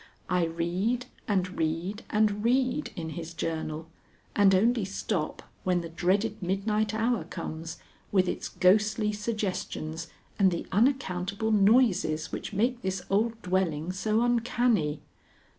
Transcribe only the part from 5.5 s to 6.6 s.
when the dreaded